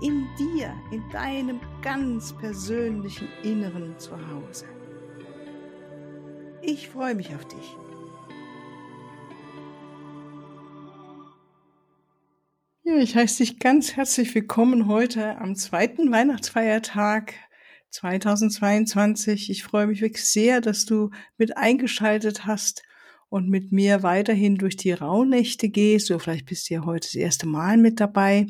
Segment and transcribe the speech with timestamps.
[0.00, 4.66] in dir, in deinem ganz persönlichen Inneren zu Hause.
[6.62, 7.76] Ich freue mich auf dich.
[12.84, 17.34] Ja, ich heiße dich ganz herzlich willkommen heute am zweiten Weihnachtsfeiertag
[17.90, 19.50] 2022.
[19.50, 22.82] Ich freue mich wirklich sehr, dass du mit eingeschaltet hast
[23.28, 26.10] und mit mir weiterhin durch die Rauhnächte gehst.
[26.10, 28.46] Oder vielleicht bist du ja heute das erste Mal mit dabei.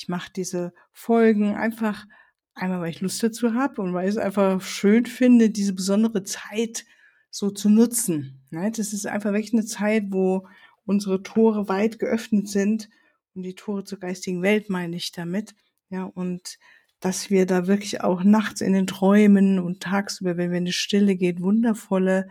[0.00, 2.06] Ich mache diese Folgen einfach
[2.54, 6.22] einmal, weil ich Lust dazu habe und weil ich es einfach schön finde, diese besondere
[6.22, 6.86] Zeit
[7.28, 8.40] so zu nutzen.
[8.48, 8.72] Ne?
[8.74, 10.48] Das ist einfach wirklich eine Zeit, wo
[10.86, 12.88] unsere Tore weit geöffnet sind
[13.34, 15.54] und die Tore zur geistigen Welt meine ich damit.
[15.90, 16.58] Ja, und
[17.00, 20.72] dass wir da wirklich auch nachts in den Träumen und tagsüber, wenn wir in die
[20.72, 22.30] Stille geht, wundervolle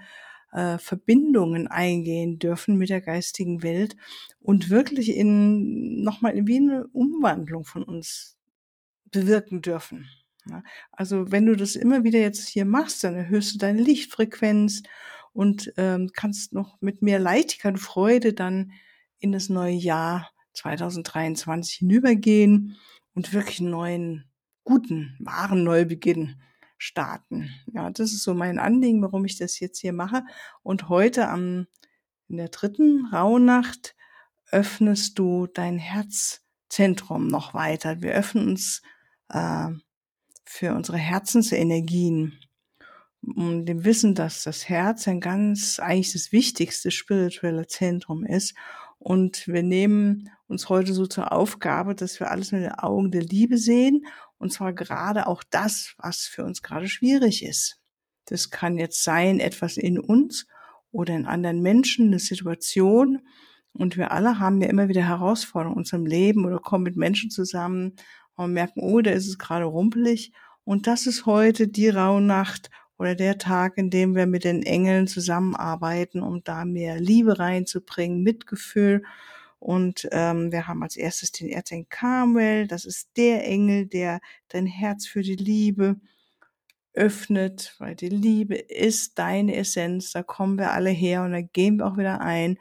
[0.52, 3.96] äh, Verbindungen eingehen dürfen mit der geistigen Welt
[4.40, 8.38] und wirklich in nochmal wie eine Umwandlung von uns
[9.12, 10.08] bewirken dürfen.
[10.50, 14.84] Ja, also wenn du das immer wieder jetzt hier machst, dann erhöhst du deine Lichtfrequenz
[15.34, 18.72] und ähm, kannst noch mit mehr Leichtigkeit und Freude dann
[19.20, 22.78] in das neue Jahr 2023 hinübergehen
[23.14, 24.26] und wirklich einen neuen,
[24.64, 26.42] guten, wahren Neubeginn
[26.80, 27.52] starten.
[27.74, 30.24] Ja, das ist so mein Anliegen, warum ich das jetzt hier mache.
[30.64, 31.68] Und heute am,
[32.28, 33.96] in der dritten Rauhnacht
[34.50, 38.02] öffnest du dein Herzzentrum noch weiter.
[38.02, 38.82] Wir öffnen uns
[39.30, 39.68] äh,
[40.46, 42.40] für unsere Herzensenergien.
[43.22, 48.56] Um dem Wissen, dass das Herz ein ganz, eigentlich das wichtigste spirituelle Zentrum ist.
[48.98, 53.22] Und wir nehmen uns heute so zur Aufgabe, dass wir alles mit den Augen der
[53.22, 54.06] Liebe sehen
[54.40, 57.80] und zwar gerade auch das, was für uns gerade schwierig ist.
[58.26, 60.48] Das kann jetzt sein, etwas in uns
[60.92, 63.20] oder in anderen Menschen, eine Situation.
[63.74, 67.30] Und wir alle haben ja immer wieder Herausforderungen in unserem Leben oder kommen mit Menschen
[67.30, 67.96] zusammen
[68.36, 70.32] und merken, oh, da ist es gerade rumpelig.
[70.64, 75.08] Und das ist heute die Rauhnacht oder der Tag, in dem wir mit den Engeln
[75.08, 79.04] zusammenarbeiten, um da mehr Liebe reinzubringen, Mitgefühl
[79.60, 82.68] und ähm, wir haben als erstes den Erzengel Carmel.
[82.68, 85.98] Das ist der Engel, der dein Herz für die Liebe
[86.94, 90.12] öffnet, weil die Liebe ist deine Essenz.
[90.12, 92.58] Da kommen wir alle her und da gehen wir auch wieder ein.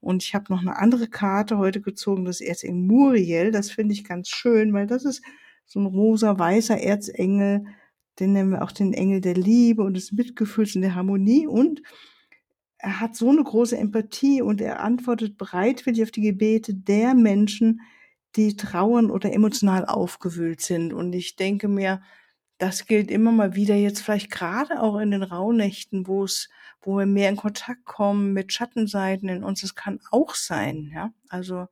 [0.00, 3.50] Und ich habe noch eine andere Karte heute gezogen, das Erzengel Muriel.
[3.50, 5.22] Das finde ich ganz schön, weil das ist
[5.64, 7.64] so ein rosa-weißer Erzengel.
[8.20, 11.46] Den nennen wir auch den Engel der Liebe und des Mitgefühls und der Harmonie.
[11.46, 11.82] Und
[12.82, 17.80] er hat so eine große Empathie und er antwortet bereitwillig auf die Gebete der Menschen,
[18.34, 20.92] die trauern oder emotional aufgewühlt sind.
[20.92, 22.02] Und ich denke mir,
[22.58, 26.48] das gilt immer mal wieder jetzt vielleicht gerade auch in den Rauhnächten, wo es,
[26.80, 29.62] wo wir mehr in Kontakt kommen mit Schattenseiten in uns.
[29.62, 31.12] Es kann auch sein, ja.
[31.28, 31.66] Also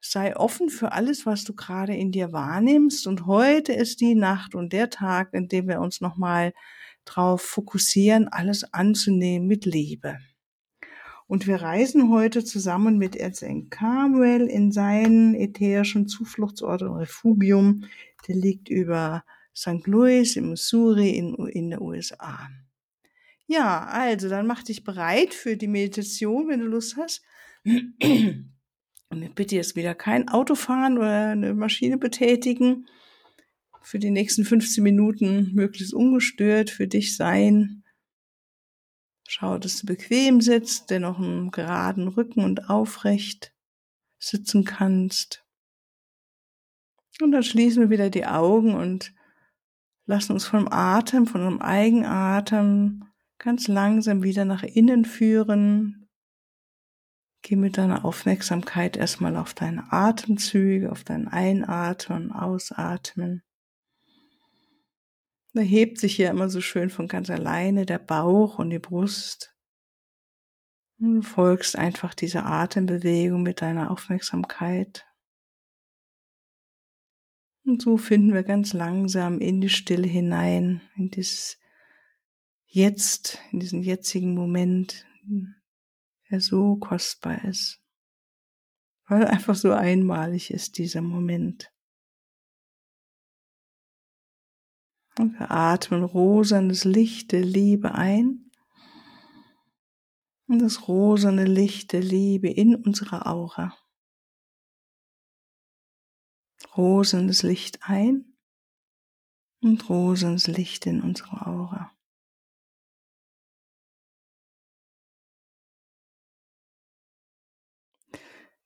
[0.00, 3.06] sei offen für alles, was du gerade in dir wahrnimmst.
[3.06, 6.52] Und heute ist die Nacht und der Tag, in dem wir uns nochmal
[7.04, 10.18] drauf fokussieren, alles anzunehmen mit Liebe.
[11.26, 17.84] Und wir reisen heute zusammen mit Erzengel Carmel in seinen ätherischen Zufluchtsort und Refugium.
[18.28, 19.24] Der liegt über
[19.56, 19.86] St.
[19.86, 22.48] Louis im Missouri in, in der USA.
[23.46, 27.22] Ja, also dann mach dich bereit für die Meditation, wenn du Lust hast.
[27.64, 32.86] Und bitte jetzt wieder kein Auto fahren oder eine Maschine betätigen.
[33.82, 37.81] Für die nächsten 15 Minuten möglichst ungestört für dich sein
[39.34, 43.54] Schau, dass du bequem sitzt, dennoch einen geraden Rücken und aufrecht
[44.18, 45.42] sitzen kannst.
[47.18, 49.14] Und dann schließen wir wieder die Augen und
[50.04, 53.06] lassen uns vom Atem, von unserem Eigenatem
[53.38, 56.10] ganz langsam wieder nach innen führen.
[57.40, 63.42] Geh mit deiner Aufmerksamkeit erstmal auf deine Atemzüge, auf dein Einatmen Ausatmen.
[65.54, 69.54] Da hebt sich hier immer so schön von ganz alleine der Bauch und die Brust.
[70.98, 75.04] Und du folgst einfach dieser Atembewegung mit deiner Aufmerksamkeit.
[77.64, 81.58] Und so finden wir ganz langsam in die Stille hinein, in dieses
[82.66, 85.04] Jetzt, in diesen jetzigen Moment,
[86.30, 87.82] der so kostbar ist.
[89.06, 91.70] Weil einfach so einmalig ist dieser Moment.
[95.18, 98.50] Und wir atmen rosanes Licht der Liebe ein.
[100.46, 103.76] Und das rosane Licht der Liebe in unsere Aura.
[106.76, 108.36] Rosanes Licht ein
[109.60, 111.92] und rosanes Licht in unsere Aura.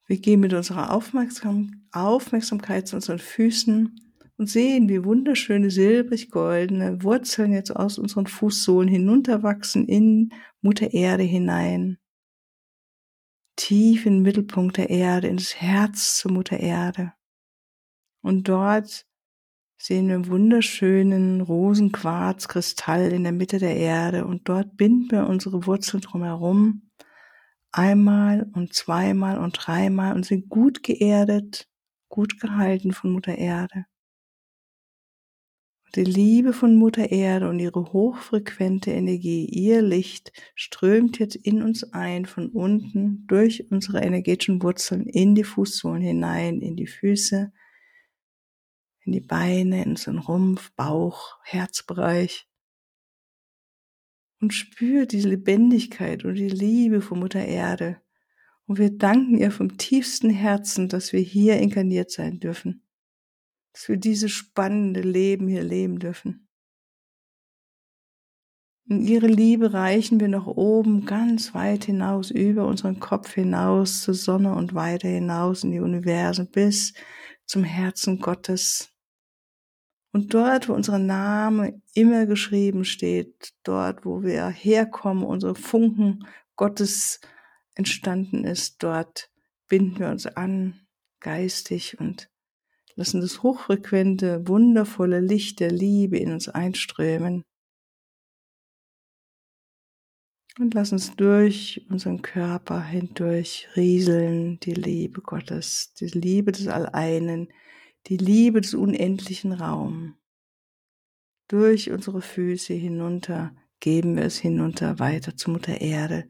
[0.07, 4.06] Wir gehen mit unserer Aufmerksam Aufmerksamkeit zu unseren Füßen
[4.39, 11.99] und sehen, wie wunderschöne silbrig-goldene Wurzeln jetzt aus unseren Fußsohlen hinunterwachsen in Mutter Erde hinein.
[13.57, 17.15] Tief in den Mittelpunkt der Erde, ins Herz zur Mutter Erde.
[18.21, 19.07] Und dort
[19.79, 25.67] sehen wir einen wunderschönen Rosenquarzkristall in der Mitte der Erde und dort binden wir unsere
[25.67, 26.91] Wurzeln drumherum
[27.73, 31.69] einmal und zweimal und dreimal und sind gut geerdet,
[32.09, 33.87] gut gehalten von Mutter Erde.
[35.95, 41.85] Die Liebe von Mutter Erde und ihre hochfrequente Energie, ihr Licht strömt jetzt in uns
[41.93, 47.53] ein, von unten durch unsere energetischen Wurzeln in die Fußsohlen hinein, in die Füße,
[49.05, 52.47] in die Beine, in unseren Rumpf, Bauch, Herzbereich.
[54.41, 58.03] Und spürt diese Lebendigkeit und die Liebe von Mutter Erde.
[58.67, 62.86] Und wir danken ihr vom tiefsten Herzen, dass wir hier inkarniert sein dürfen
[63.87, 66.49] wir dieses spannende Leben hier leben dürfen.
[68.89, 74.15] In ihre Liebe reichen wir nach oben ganz weit hinaus, über unseren Kopf hinaus zur
[74.15, 76.95] Sonne und weiter hinaus in die Universen bis
[77.47, 78.93] zum Herzen Gottes.
[80.13, 86.25] Und dort, wo unser Name immer geschrieben steht, dort, wo wir herkommen, unsere Funken
[86.55, 87.21] Gottes
[87.75, 89.31] entstanden ist, dort
[89.69, 90.81] binden wir uns an,
[91.19, 92.31] geistig und
[92.97, 97.45] lassen das hochfrequente, wundervolle Licht der Liebe in uns einströmen.
[100.59, 107.53] Und lass uns durch unseren Körper hindurch rieseln, die Liebe Gottes, die Liebe des Alleinen,
[108.07, 110.15] die Liebe des unendlichen Raums.
[111.49, 116.27] Durch unsere Füße hinunter geben wir es hinunter weiter zu Mutter Erde.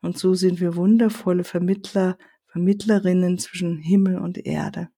[0.00, 2.16] Und so sind wir wundervolle Vermittler,
[2.46, 4.88] Vermittlerinnen zwischen Himmel und Erde.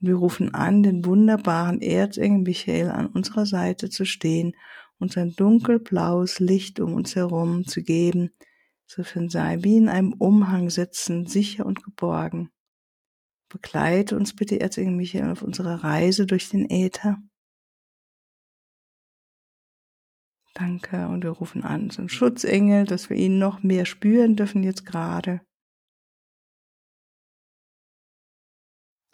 [0.00, 4.56] Wir rufen an, den wunderbaren Erzengel Michael an unserer Seite zu stehen
[4.98, 8.30] und sein dunkelblaues Licht um uns herum zu geben,
[8.86, 12.50] so wir sei wie in einem Umhang sitzen, sicher und geborgen.
[13.50, 17.18] Begleite uns bitte, Erzengel Michael, auf unserer Reise durch den Äther.
[20.54, 21.08] Danke.
[21.08, 25.40] Und wir rufen an, ein Schutzengel, dass wir ihn noch mehr spüren dürfen jetzt gerade.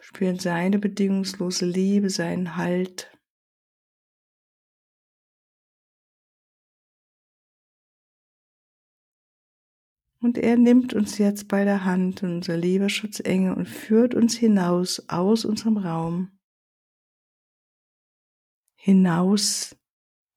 [0.06, 3.10] Spüren seine bedingungslose Liebe, seinen Halt.
[10.20, 15.08] Und er nimmt uns jetzt bei der Hand, unser lieber Schutzengel, und führt uns hinaus
[15.08, 16.38] aus unserem Raum,
[18.76, 19.76] hinaus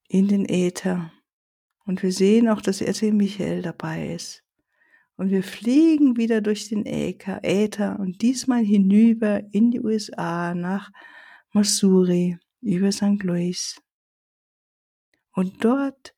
[0.07, 1.13] in den Äther.
[1.85, 4.43] Und wir sehen auch, dass Erzähl Michael dabei ist.
[5.19, 10.91] Und wir fliegen wieder durch den Äther und diesmal hinüber in die USA nach
[11.51, 13.21] Missouri über St.
[13.23, 13.81] Louis.
[15.33, 16.15] Und dort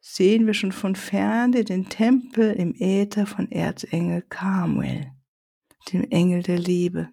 [0.00, 5.12] sehen wir schon von ferne den Tempel im Äther von Erzengel Carmel,
[5.92, 7.10] dem Engel der Liebe.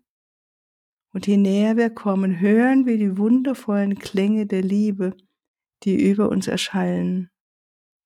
[1.14, 5.16] Und je näher wir kommen, hören wir die wundervollen Klänge der Liebe,
[5.84, 7.30] die über uns erschallen,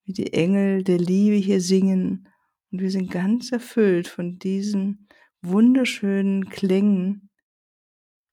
[0.03, 2.27] wie die Engel der Liebe hier singen
[2.71, 5.07] und wir sind ganz erfüllt von diesen
[5.41, 7.29] wunderschönen Klängen,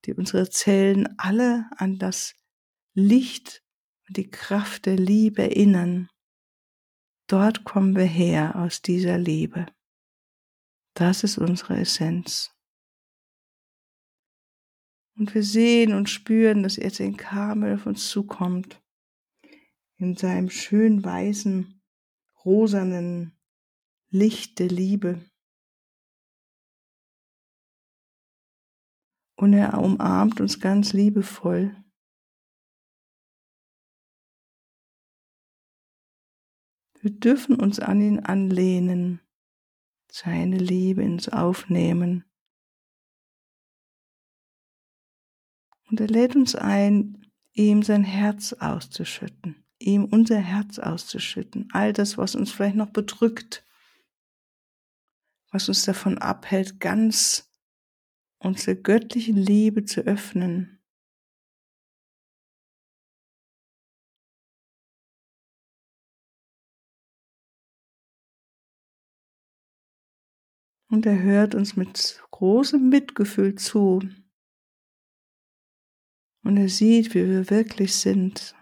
[0.05, 2.35] die unsere Zellen alle an das
[2.95, 3.65] Licht
[4.07, 6.09] und die Kraft der Liebe erinnern.
[7.27, 9.67] Dort kommen wir her aus dieser Liebe.
[10.95, 12.55] Das ist unsere Essenz.
[15.17, 18.81] Und wir sehen und spüren, dass jetzt ein Karmel auf uns zukommt.
[19.97, 21.83] In seinem schön weißen,
[22.45, 23.38] rosanen
[24.11, 25.23] Licht der Liebe.
[29.37, 31.77] Und er umarmt uns ganz liebevoll.
[37.01, 39.21] Wir dürfen uns an ihn anlehnen,
[40.11, 42.25] seine Liebe ins Aufnehmen.
[45.91, 52.19] Und er lädt uns ein, ihm sein Herz auszuschütten, ihm unser Herz auszuschütten, all das,
[52.19, 53.68] was uns vielleicht noch bedrückt,
[55.51, 57.51] was uns davon abhält, ganz
[58.39, 60.79] unsere göttliche Liebe zu öffnen.
[70.91, 74.01] Und er hört uns mit großem Mitgefühl zu.
[76.43, 78.55] Und er sieht, wie wir wirklich sind.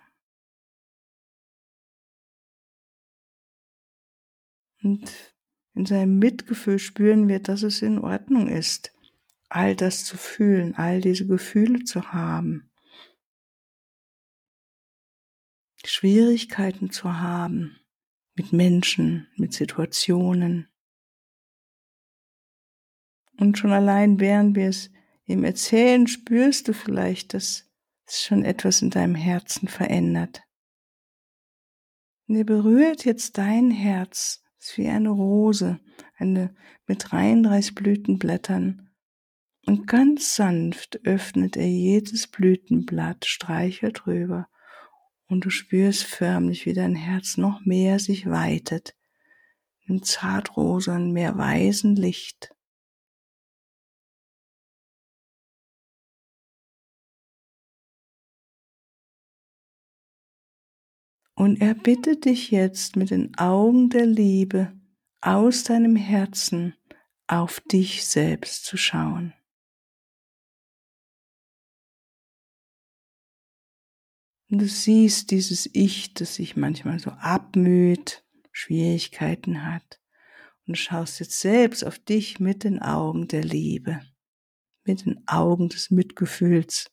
[4.83, 5.36] Und
[5.76, 8.92] in seinem Mitgefühl spüren wir, dass es in Ordnung ist,
[9.50, 12.71] all das zu fühlen, all diese Gefühle zu haben.
[15.85, 17.78] Schwierigkeiten zu haben
[18.35, 20.68] mit Menschen, mit Situationen.
[23.38, 24.90] Und schon allein während wir es
[25.26, 27.71] ihm erzählen, spürst du vielleicht, dass
[28.06, 30.42] es schon etwas in deinem Herzen verändert.
[32.26, 35.78] Und er berührt jetzt dein Herz, ist wie eine Rose,
[36.16, 36.54] eine
[36.87, 38.90] mit 33 Blütenblättern.
[39.64, 44.49] Und ganz sanft öffnet er jedes Blütenblatt, streichelt drüber.
[45.28, 48.96] Und du spürst förmlich, wie dein Herz noch mehr sich weitet,
[49.87, 52.55] im zartrosen, mehr weißen Licht.
[61.38, 64.73] Und er bittet dich jetzt mit den Augen der Liebe
[65.21, 66.75] aus deinem Herzen
[67.26, 69.35] auf dich selbst zu schauen.
[74.49, 80.00] Und du siehst dieses Ich, das sich manchmal so abmüht, Schwierigkeiten hat.
[80.66, 84.00] Und schaust jetzt selbst auf dich mit den Augen der Liebe,
[84.85, 86.90] mit den Augen des Mitgefühls.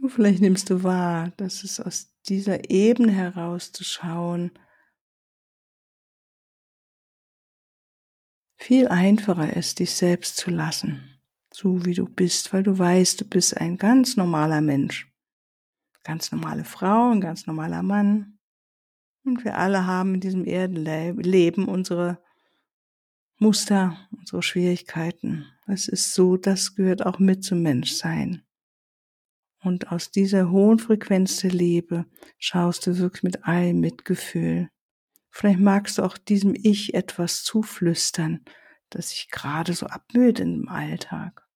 [0.00, 4.52] Und vielleicht nimmst du wahr, dass es aus dieser Ebene herauszuschauen
[8.56, 11.20] viel einfacher ist, dich selbst zu lassen,
[11.52, 15.12] so wie du bist, weil du weißt, du bist ein ganz normaler Mensch.
[16.04, 18.38] Ganz normale Frau, ein ganz normaler Mann.
[19.24, 22.22] Und wir alle haben in diesem Erdenleben unsere
[23.36, 25.46] Muster, unsere Schwierigkeiten.
[25.66, 28.47] Es ist so, das gehört auch mit zum Menschsein.
[29.60, 32.06] Und aus dieser hohen Frequenz der Liebe
[32.38, 34.70] schaust du wirklich mit allem Mitgefühl.
[35.30, 38.44] Vielleicht magst du auch diesem Ich etwas zuflüstern,
[38.90, 41.48] das sich gerade so abmüht im Alltag.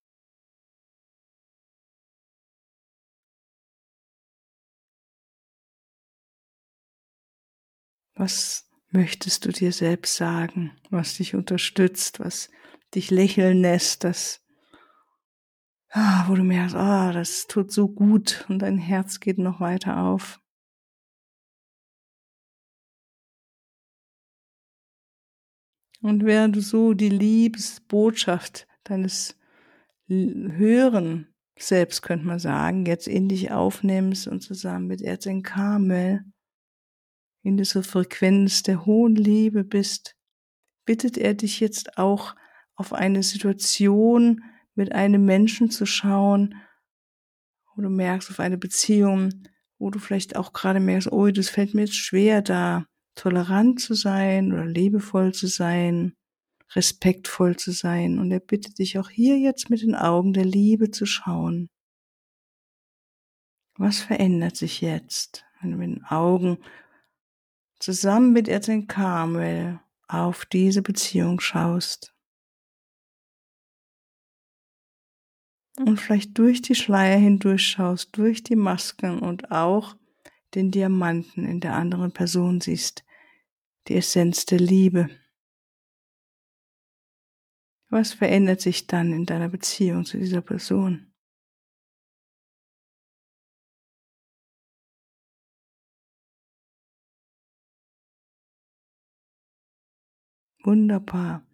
[8.15, 12.51] Was möchtest du dir selbst sagen, was dich unterstützt, was
[12.95, 14.42] dich lächeln lässt, das ah,
[15.95, 20.41] wo du merkst, ah, das tut so gut und dein Herz geht noch weiter auf.
[26.01, 29.39] Und während du so die Liebesbotschaft deines
[30.09, 36.25] höheren Selbst, könnte man sagen, jetzt in dich aufnimmst und zusammen mit Erzengel Karmel
[37.45, 40.17] in dieser Frequenz der hohen Liebe bist,
[40.85, 42.35] bittet er dich jetzt auch
[42.75, 44.43] auf eine Situation
[44.75, 46.55] mit einem Menschen zu schauen,
[47.75, 49.31] wo du merkst, auf eine Beziehung,
[49.79, 53.95] wo du vielleicht auch gerade merkst, oh, das fällt mir jetzt schwer, da tolerant zu
[53.95, 56.15] sein oder liebevoll zu sein,
[56.75, 58.19] respektvoll zu sein.
[58.19, 61.69] Und er bittet dich auch hier jetzt mit den Augen der Liebe zu schauen.
[63.77, 66.59] Was verändert sich jetzt, wenn du mit den Augen
[67.79, 72.12] zusammen mit Erzengel Karmel auf diese Beziehung schaust?
[75.85, 79.97] Und vielleicht durch die Schleier hindurch schaust, durch die Masken und auch
[80.55, 83.05] den Diamanten in der anderen Person siehst,
[83.89, 85.09] die Essenz der Liebe.
[87.89, 91.13] Was verändert sich dann in deiner Beziehung zu dieser Person?
[100.65, 101.45] Wunderbar.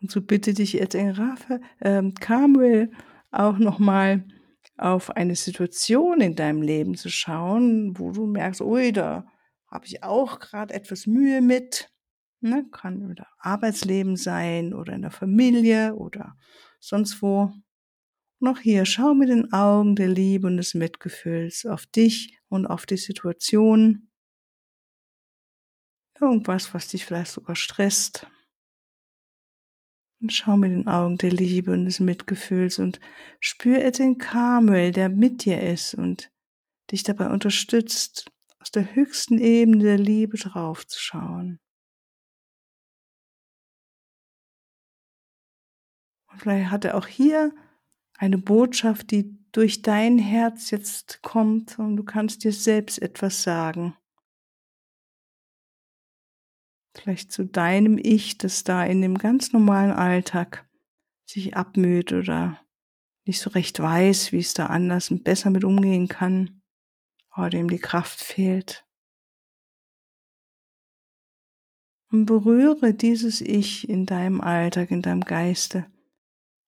[0.00, 2.90] Und so bitte dich jetzt in Raphael, ähm, Samuel
[3.36, 4.24] auch nochmal
[4.76, 9.26] auf eine Situation in deinem Leben zu schauen, wo du merkst, ui, da
[9.70, 11.90] habe ich auch gerade etwas Mühe mit.
[12.40, 12.66] Ne?
[12.70, 16.36] Kann im Arbeitsleben sein oder in der Familie oder
[16.80, 17.52] sonst wo.
[18.38, 22.84] Noch hier, schau mit den Augen der Liebe und des Mitgefühls auf dich und auf
[22.84, 24.10] die Situation.
[26.20, 28.26] Irgendwas, was dich vielleicht sogar stresst.
[30.20, 33.00] Und schau mit den Augen der Liebe und des Mitgefühls und
[33.38, 36.30] spür den Karmel, der mit dir ist und
[36.90, 38.30] dich dabei unterstützt,
[38.60, 41.60] aus der höchsten Ebene der Liebe draufzuschauen.
[46.30, 47.54] Und vielleicht hat er auch hier
[48.18, 53.96] eine Botschaft, die durch dein Herz jetzt kommt und du kannst dir selbst etwas sagen.
[56.96, 60.68] Vielleicht zu deinem Ich, das da in dem ganz normalen Alltag
[61.26, 62.60] sich abmüht oder
[63.26, 66.62] nicht so recht weiß, wie es da anders und besser mit umgehen kann,
[67.36, 68.86] oder dem die Kraft fehlt.
[72.10, 75.86] Und berühre dieses Ich in deinem Alltag, in deinem Geiste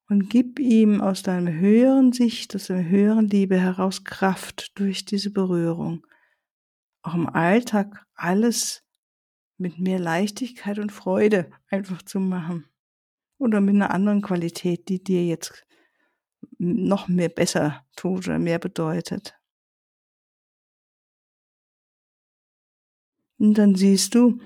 [0.09, 5.31] und gib ihm aus deinem höheren Sicht, aus deiner höheren Liebe heraus Kraft durch diese
[5.31, 6.07] Berührung.
[7.03, 8.88] Auch im Alltag alles
[9.59, 12.67] mit mehr Leichtigkeit und Freude einfach zu machen.
[13.39, 15.67] Oder mit einer anderen Qualität, die dir jetzt
[16.59, 19.39] noch mehr besser tut oder mehr bedeutet.
[23.39, 24.41] Und dann siehst du,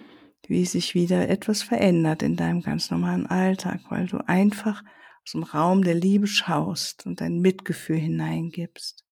[0.47, 4.83] wie sich wieder etwas verändert in deinem ganz normalen Alltag, weil du einfach
[5.25, 9.07] aus dem Raum der Liebe schaust und dein Mitgefühl hineingibst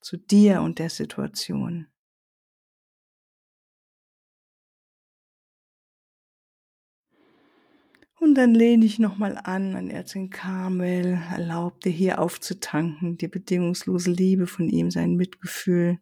[0.00, 1.88] zu dir und der Situation.
[8.20, 14.10] Und dann lehne ich nochmal an an Erzengel Karmel, erlaub dir hier aufzutanken, die bedingungslose
[14.10, 15.98] Liebe von ihm, sein Mitgefühl.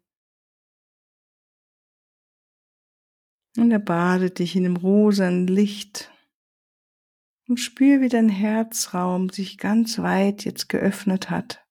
[3.56, 6.12] Und er badet dich in dem rosanen Licht
[7.46, 11.64] und spür, wie dein Herzraum sich ganz weit jetzt geöffnet hat.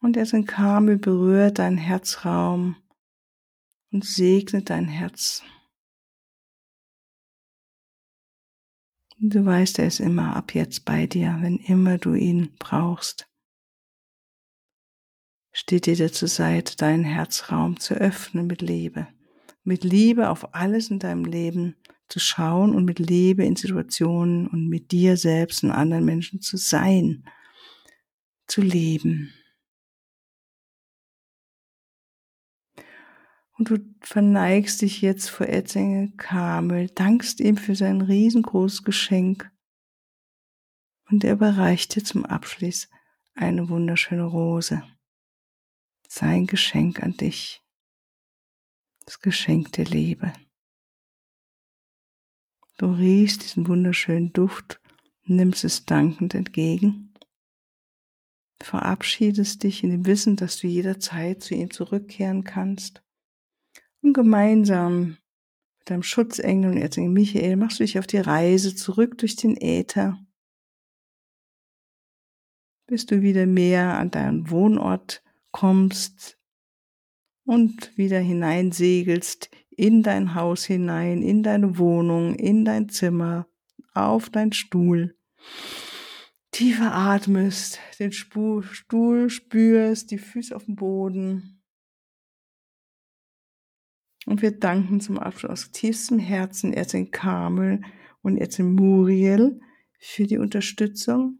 [0.00, 2.76] Und er sein Karmel berührt deinen Herzraum
[3.92, 5.44] und segnet dein Herz.
[9.18, 13.26] Du weißt, er ist immer ab jetzt bei dir, wenn immer du ihn brauchst.
[15.52, 19.08] Steht dir zur Seite, deinen Herzraum zu öffnen mit Liebe.
[19.64, 21.76] Mit Liebe auf alles in deinem Leben
[22.08, 26.58] zu schauen und mit Liebe in Situationen und mit dir selbst und anderen Menschen zu
[26.58, 27.24] sein,
[28.46, 29.32] zu leben.
[33.58, 39.50] Und du verneigst dich jetzt vor Erzengel Kamel, dankst ihm für sein riesengroßes Geschenk.
[41.08, 42.88] Und er überreicht dir zum Abschluss
[43.34, 44.82] eine wunderschöne Rose.
[46.08, 47.62] Sein Geschenk an dich.
[49.06, 50.32] Das Geschenk der Liebe.
[52.76, 54.82] Du riechst diesen wunderschönen Duft,
[55.24, 57.14] nimmst es dankend entgegen,
[58.60, 63.05] verabschiedest dich in dem Wissen, dass du jederzeit zu ihm zurückkehren kannst
[64.06, 65.18] und gemeinsam
[65.78, 69.56] mit deinem Schutzengel und Erzengel Michael machst du dich auf die Reise zurück durch den
[69.56, 70.18] Äther,
[72.86, 76.38] bis du wieder mehr an deinen Wohnort kommst
[77.44, 83.46] und wieder hineinsegelst in dein Haus hinein, in deine Wohnung, in dein Zimmer,
[83.92, 85.16] auf dein Stuhl.
[86.52, 88.62] Tiefer atmest, den Stuhl
[89.18, 91.55] spürst, die Füße auf dem Boden.
[94.26, 97.82] Und wir danken zum Abschluss aus tiefstem Herzen Erzin Kamel
[98.22, 99.60] und Erzin Muriel
[99.98, 101.38] für die Unterstützung.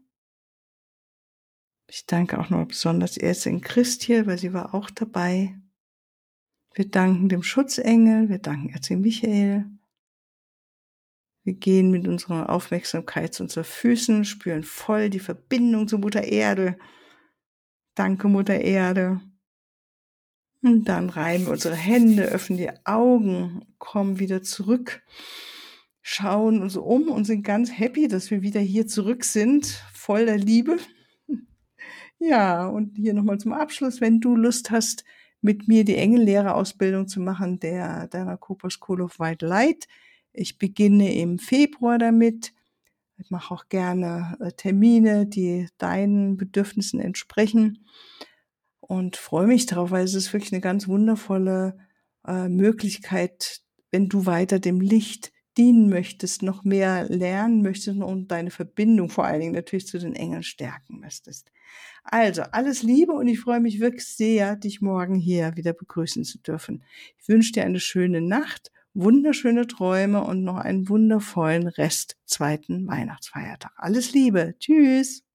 [1.85, 5.59] Ich danke auch noch besonders Erzin Christiel, weil sie war auch dabei.
[6.73, 9.65] Wir danken dem Schutzengel, wir danken Erzengel Michael.
[11.43, 16.77] Wir gehen mit unserer Aufmerksamkeit zu unseren Füßen, spüren voll die Verbindung zur Mutter Erde.
[17.95, 19.21] Danke, Mutter Erde.
[20.63, 25.03] Und dann reiben wir unsere Hände, öffnen die Augen, kommen wieder zurück,
[26.01, 30.77] schauen uns um und sind ganz happy, dass wir wieder hier zurück sind, voller Liebe.
[32.19, 35.05] Ja, und hier nochmal zum Abschluss, wenn du Lust hast,
[35.39, 39.87] mit mir die Engellehrerausbildung zu machen, der deiner Cooper School of White Light.
[40.33, 42.53] Ich beginne im Februar damit.
[43.19, 47.85] Ich mache auch gerne äh, Termine, die deinen Bedürfnissen entsprechen
[48.87, 51.77] und freue mich darauf, weil es ist wirklich eine ganz wundervolle
[52.25, 58.51] äh, Möglichkeit, wenn du weiter dem Licht dienen möchtest, noch mehr lernen möchtest und deine
[58.51, 61.51] Verbindung vor allen Dingen natürlich zu den Engeln stärken möchtest.
[62.03, 66.37] Also, alles Liebe und ich freue mich wirklich sehr, dich morgen hier wieder begrüßen zu
[66.39, 66.83] dürfen.
[67.17, 73.73] Ich wünsche dir eine schöne Nacht, wunderschöne Träume und noch einen wundervollen Rest zweiten Weihnachtsfeiertag.
[73.75, 74.55] Alles Liebe.
[74.59, 75.26] Tschüss.